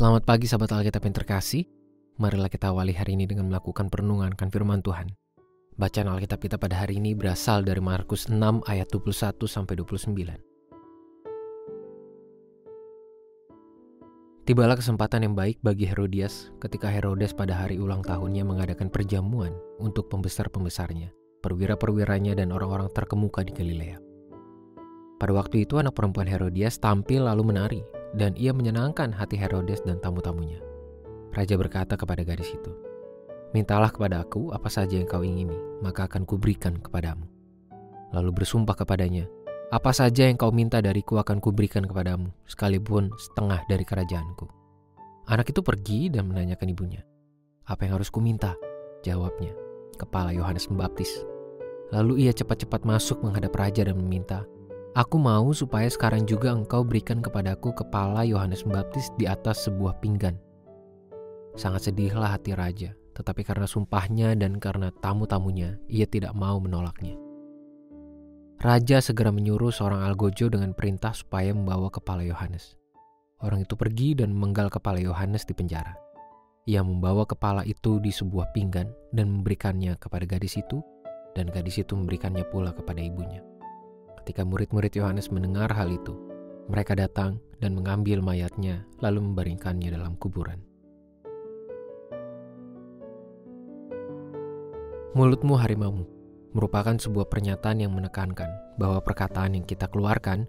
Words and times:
Selamat 0.00 0.24
pagi 0.24 0.48
sahabat 0.48 0.72
Alkitab 0.72 1.04
yang 1.04 1.12
terkasih. 1.12 1.68
Marilah 2.16 2.48
kita 2.48 2.72
awali 2.72 2.96
hari 2.96 3.20
ini 3.20 3.28
dengan 3.28 3.52
melakukan 3.52 3.92
perenungan 3.92 4.32
kan 4.32 4.48
firman 4.48 4.80
Tuhan. 4.80 5.12
Bacaan 5.76 6.08
Alkitab 6.08 6.40
kita 6.40 6.56
pada 6.56 6.80
hari 6.80 6.96
ini 6.96 7.12
berasal 7.12 7.60
dari 7.60 7.84
Markus 7.84 8.24
6 8.32 8.64
ayat 8.64 8.88
21 8.88 9.44
sampai 9.44 9.76
29. 9.76 10.40
Tibalah 14.48 14.80
kesempatan 14.80 15.28
yang 15.28 15.36
baik 15.36 15.60
bagi 15.60 15.84
Herodias 15.84 16.48
ketika 16.64 16.88
Herodes 16.88 17.36
pada 17.36 17.60
hari 17.60 17.76
ulang 17.76 18.00
tahunnya 18.00 18.48
mengadakan 18.48 18.88
perjamuan 18.88 19.52
untuk 19.84 20.08
pembesar-pembesarnya, 20.08 21.12
perwira-perwiranya 21.44 22.40
dan 22.40 22.56
orang-orang 22.56 22.88
terkemuka 22.96 23.44
di 23.44 23.52
Galilea. 23.52 24.00
Pada 25.20 25.32
waktu 25.36 25.68
itu 25.68 25.76
anak 25.76 25.92
perempuan 25.92 26.24
Herodias 26.24 26.80
tampil 26.80 27.28
lalu 27.28 27.52
menari 27.52 27.99
dan 28.14 28.34
ia 28.34 28.50
menyenangkan 28.50 29.14
hati 29.14 29.38
Herodes 29.38 29.82
dan 29.86 30.02
tamu-tamunya. 30.02 30.58
Raja 31.30 31.54
berkata 31.54 31.94
kepada 31.94 32.26
gadis 32.26 32.50
itu, 32.50 32.72
Mintalah 33.50 33.90
kepada 33.90 34.22
aku 34.22 34.54
apa 34.54 34.70
saja 34.70 34.94
yang 34.94 35.10
kau 35.10 35.26
ingini, 35.26 35.58
maka 35.82 36.06
akan 36.06 36.22
kuberikan 36.22 36.78
kepadamu. 36.78 37.26
Lalu 38.14 38.30
bersumpah 38.42 38.78
kepadanya, 38.78 39.26
Apa 39.70 39.94
saja 39.94 40.26
yang 40.26 40.38
kau 40.38 40.50
minta 40.50 40.82
dariku 40.82 41.18
akan 41.18 41.38
kuberikan 41.38 41.86
kepadamu, 41.86 42.30
sekalipun 42.46 43.10
setengah 43.18 43.62
dari 43.70 43.82
kerajaanku. 43.86 44.46
Anak 45.30 45.50
itu 45.50 45.62
pergi 45.62 46.10
dan 46.10 46.26
menanyakan 46.30 46.70
ibunya, 46.70 47.02
Apa 47.66 47.86
yang 47.86 47.98
harus 47.98 48.10
kuminta? 48.10 48.54
Jawabnya, 49.06 49.54
Kepala 49.98 50.34
Yohanes 50.34 50.66
Pembaptis. 50.66 51.10
Lalu 51.90 52.26
ia 52.26 52.32
cepat-cepat 52.34 52.86
masuk 52.86 53.22
menghadap 53.22 53.50
raja 53.54 53.82
dan 53.82 53.98
meminta, 53.98 54.46
Aku 54.98 55.22
mau 55.22 55.54
supaya 55.54 55.86
sekarang 55.86 56.26
juga 56.26 56.50
engkau 56.50 56.82
berikan 56.82 57.22
kepadaku 57.22 57.70
kepala 57.70 58.26
Yohanes 58.26 58.66
Pembaptis 58.66 59.14
di 59.14 59.22
atas 59.22 59.62
sebuah 59.70 60.02
pinggan. 60.02 60.34
Sangat 61.54 61.86
sedihlah 61.86 62.34
hati 62.34 62.58
raja, 62.58 62.90
tetapi 63.14 63.46
karena 63.46 63.70
sumpahnya 63.70 64.34
dan 64.34 64.58
karena 64.58 64.90
tamu-tamunya, 64.98 65.78
ia 65.86 66.10
tidak 66.10 66.34
mau 66.34 66.58
menolaknya. 66.58 67.14
Raja 68.58 68.98
segera 68.98 69.30
menyuruh 69.30 69.70
seorang 69.70 70.02
algojo 70.02 70.50
dengan 70.50 70.74
perintah 70.74 71.14
supaya 71.14 71.54
membawa 71.54 71.86
kepala 71.86 72.26
Yohanes. 72.26 72.74
Orang 73.38 73.62
itu 73.62 73.78
pergi 73.78 74.18
dan 74.18 74.34
menggal 74.34 74.74
kepala 74.74 74.98
Yohanes 74.98 75.46
di 75.46 75.54
penjara. 75.54 75.94
Ia 76.66 76.82
membawa 76.82 77.22
kepala 77.30 77.62
itu 77.62 78.02
di 78.02 78.10
sebuah 78.10 78.50
pinggan 78.58 78.90
dan 79.14 79.30
memberikannya 79.30 79.94
kepada 80.02 80.26
gadis 80.26 80.58
itu, 80.58 80.82
dan 81.38 81.46
gadis 81.46 81.78
itu 81.78 81.94
memberikannya 81.94 82.42
pula 82.50 82.74
kepada 82.74 82.98
ibunya. 82.98 83.38
Ketika 84.30 84.46
murid-murid 84.46 84.94
Yohanes 84.94 85.26
mendengar 85.34 85.74
hal 85.74 85.90
itu, 85.90 86.14
mereka 86.70 86.94
datang 86.94 87.42
dan 87.58 87.74
mengambil 87.74 88.22
mayatnya, 88.22 88.86
lalu 89.02 89.26
membaringkannya 89.26 89.90
dalam 89.90 90.14
kuburan. 90.22 90.62
Mulutmu 95.18 95.58
harimaumu 95.58 96.06
merupakan 96.54 96.94
sebuah 96.94 97.26
pernyataan 97.26 97.82
yang 97.82 97.90
menekankan 97.90 98.46
bahwa 98.78 99.02
perkataan 99.02 99.58
yang 99.58 99.66
kita 99.66 99.90
keluarkan 99.90 100.46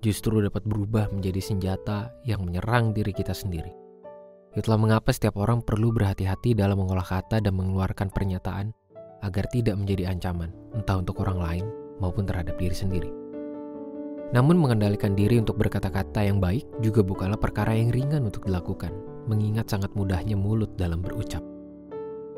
justru 0.00 0.40
dapat 0.40 0.64
berubah 0.64 1.12
menjadi 1.12 1.52
senjata 1.52 2.08
yang 2.24 2.48
menyerang 2.48 2.96
diri 2.96 3.12
kita 3.12 3.36
sendiri. 3.36 3.76
Itulah 4.56 4.80
mengapa 4.80 5.12
setiap 5.12 5.36
orang 5.36 5.60
perlu 5.60 5.92
berhati-hati 5.92 6.56
dalam 6.56 6.80
mengolah 6.80 7.04
kata 7.04 7.44
dan 7.44 7.52
mengeluarkan 7.52 8.08
pernyataan 8.08 8.72
agar 9.20 9.44
tidak 9.52 9.76
menjadi 9.76 10.16
ancaman, 10.16 10.48
entah 10.72 10.96
untuk 10.96 11.20
orang 11.20 11.36
lain 11.44 11.87
maupun 11.98 12.26
terhadap 12.26 12.58
diri 12.58 12.74
sendiri. 12.74 13.10
Namun 14.28 14.60
mengendalikan 14.60 15.16
diri 15.16 15.40
untuk 15.40 15.56
berkata-kata 15.56 16.20
yang 16.20 16.36
baik 16.36 16.68
juga 16.84 17.00
bukanlah 17.00 17.40
perkara 17.40 17.72
yang 17.72 17.88
ringan 17.88 18.28
untuk 18.28 18.44
dilakukan, 18.44 18.92
mengingat 19.24 19.72
sangat 19.72 19.88
mudahnya 19.96 20.36
mulut 20.36 20.68
dalam 20.76 21.00
berucap. 21.00 21.40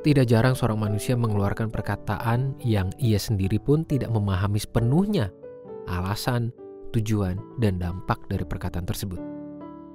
Tidak 0.00 0.24
jarang 0.24 0.56
seorang 0.56 0.80
manusia 0.80 1.12
mengeluarkan 1.18 1.68
perkataan 1.68 2.56
yang 2.64 2.88
ia 2.96 3.20
sendiri 3.20 3.60
pun 3.60 3.84
tidak 3.84 4.08
memahami 4.08 4.56
sepenuhnya 4.56 5.28
alasan, 5.90 6.54
tujuan, 6.94 7.36
dan 7.58 7.76
dampak 7.82 8.22
dari 8.30 8.46
perkataan 8.46 8.86
tersebut. 8.86 9.20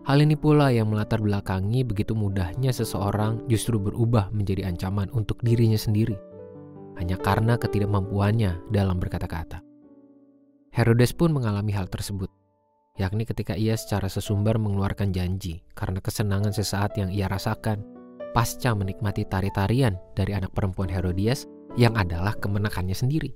Hal 0.06 0.22
ini 0.22 0.38
pula 0.38 0.70
yang 0.70 0.94
melatar 0.94 1.18
belakangi 1.18 1.82
begitu 1.82 2.14
mudahnya 2.14 2.70
seseorang 2.70 3.42
justru 3.50 3.82
berubah 3.82 4.30
menjadi 4.30 4.70
ancaman 4.70 5.10
untuk 5.10 5.42
dirinya 5.42 5.80
sendiri, 5.80 6.14
hanya 7.00 7.20
karena 7.20 7.60
ketidakmampuannya 7.60 8.72
dalam 8.72 8.98
berkata-kata. 9.00 9.60
Herodes 10.76 11.16
pun 11.16 11.32
mengalami 11.32 11.72
hal 11.72 11.88
tersebut, 11.88 12.28
yakni 13.00 13.24
ketika 13.24 13.56
ia 13.56 13.80
secara 13.80 14.12
sesumbar 14.12 14.60
mengeluarkan 14.60 15.16
janji 15.16 15.64
karena 15.72 16.04
kesenangan 16.04 16.52
sesaat 16.52 17.00
yang 17.00 17.12
ia 17.12 17.32
rasakan 17.32 17.84
pasca 18.36 18.76
menikmati 18.76 19.24
tari-tarian 19.24 19.96
dari 20.12 20.36
anak 20.36 20.52
perempuan 20.52 20.92
Herodias 20.92 21.48
yang 21.80 21.96
adalah 21.96 22.36
kemenakannya 22.36 22.92
sendiri. 22.92 23.32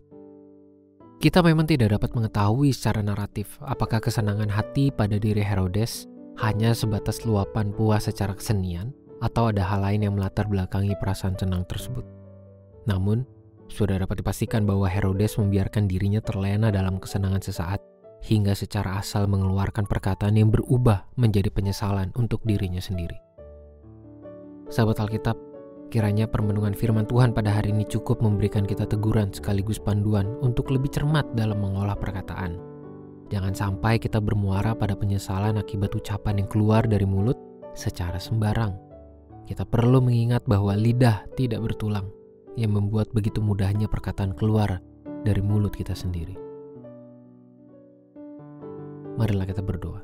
Kita 1.19 1.43
memang 1.43 1.67
tidak 1.67 1.99
dapat 1.99 2.15
mengetahui 2.15 2.71
secara 2.71 3.03
naratif 3.03 3.59
apakah 3.63 3.99
kesenangan 3.99 4.47
hati 4.51 4.91
pada 4.91 5.19
diri 5.19 5.43
Herodes 5.43 6.07
hanya 6.39 6.71
sebatas 6.71 7.27
luapan 7.27 7.75
puas 7.75 8.07
secara 8.07 8.31
kesenian 8.31 8.95
atau 9.19 9.51
ada 9.51 9.63
hal 9.67 9.83
lain 9.83 10.07
yang 10.07 10.15
melatar 10.15 10.47
belakangi 10.47 10.95
perasaan 10.95 11.35
senang 11.35 11.67
tersebut. 11.67 12.07
Namun, 12.87 13.27
sudah 13.69 14.01
dapat 14.01 14.25
dipastikan 14.25 14.65
bahwa 14.65 14.89
Herodes 14.89 15.37
membiarkan 15.37 15.85
dirinya 15.85 16.19
terlena 16.19 16.73
dalam 16.73 16.97
kesenangan 16.97 17.39
sesaat 17.39 17.79
hingga 18.25 18.51
secara 18.51 18.99
asal 18.99 19.29
mengeluarkan 19.31 19.87
perkataan 19.87 20.35
yang 20.35 20.51
berubah 20.51 21.07
menjadi 21.15 21.47
penyesalan 21.53 22.11
untuk 22.19 22.43
dirinya 22.43 22.83
sendiri. 22.83 23.15
Sahabat 24.67 24.99
Alkitab, 24.99 25.37
kiranya 25.89 26.27
permenungan 26.29 26.75
firman 26.75 27.07
Tuhan 27.07 27.31
pada 27.31 27.55
hari 27.55 27.71
ini 27.73 27.87
cukup 27.87 28.21
memberikan 28.21 28.67
kita 28.67 28.85
teguran 28.85 29.31
sekaligus 29.31 29.79
panduan 29.79 30.29
untuk 30.43 30.69
lebih 30.69 30.91
cermat 30.91 31.25
dalam 31.33 31.63
mengolah 31.63 31.95
perkataan. 31.95 32.59
Jangan 33.29 33.53
sampai 33.53 34.01
kita 34.01 34.17
bermuara 34.17 34.73
pada 34.73 34.97
penyesalan 34.97 35.61
akibat 35.61 35.93
ucapan 35.93 36.43
yang 36.43 36.49
keluar 36.49 36.85
dari 36.85 37.05
mulut 37.05 37.37
secara 37.77 38.17
sembarang. 38.17 38.73
Kita 39.45 39.65
perlu 39.65 40.01
mengingat 40.01 40.45
bahwa 40.45 40.77
lidah 40.77 41.25
tidak 41.33 41.61
bertulang, 41.65 42.09
yang 42.59 42.75
membuat 42.75 43.07
begitu 43.15 43.39
mudahnya 43.39 43.87
perkataan 43.87 44.35
keluar 44.35 44.83
dari 45.23 45.39
mulut 45.39 45.71
kita 45.71 45.95
sendiri. 45.95 46.35
Marilah 49.15 49.47
kita 49.47 49.63
berdoa. 49.63 50.03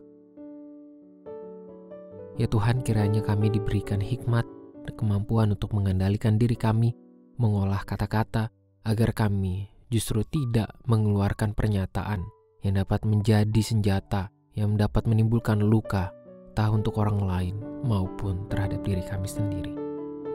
Ya 2.36 2.48
Tuhan, 2.48 2.84
kiranya 2.84 3.24
kami 3.24 3.52
diberikan 3.52 4.00
hikmat 4.00 4.44
dan 4.88 4.94
kemampuan 4.96 5.56
untuk 5.56 5.72
mengendalikan 5.72 6.36
diri 6.36 6.56
kami, 6.56 6.96
mengolah 7.40 7.84
kata-kata, 7.84 8.52
agar 8.84 9.12
kami 9.16 9.72
justru 9.88 10.24
tidak 10.28 10.76
mengeluarkan 10.88 11.56
pernyataan 11.56 12.28
yang 12.64 12.76
dapat 12.76 13.08
menjadi 13.08 13.62
senjata 13.64 14.35
yang 14.56 14.79
dapat 14.79 15.03
menimbulkan 15.06 15.59
luka, 15.59 16.16
entah 16.52 16.72
untuk 16.72 16.96
orang 16.97 17.20
lain 17.20 17.56
maupun 17.84 18.47
terhadap 18.47 18.82
diri 18.88 19.03
kami 19.03 19.28
sendiri. 19.28 19.84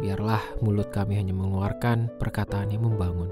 Biarlah 0.00 0.40
mulut 0.64 0.88
kami 0.88 1.20
hanya 1.20 1.36
mengeluarkan 1.36 2.16
perkataan 2.16 2.72
yang 2.72 2.88
membangun. 2.88 3.28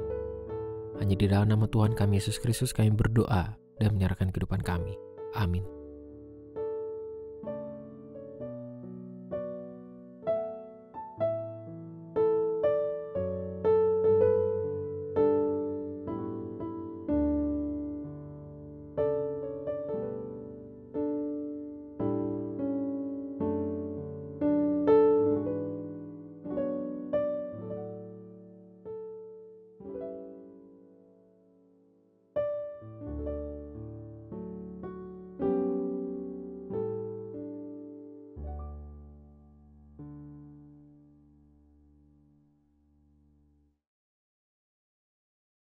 Hanya 1.01 1.17
di 1.17 1.25
dalam 1.25 1.49
nama 1.49 1.65
Tuhan 1.65 1.97
kami 1.97 2.21
Yesus 2.21 2.37
Kristus 2.37 2.77
kami 2.77 2.93
berdoa 2.93 3.57
dan 3.81 3.97
menyerahkan 3.97 4.29
kehidupan 4.29 4.61
kami. 4.61 5.01
Amin. 5.33 5.78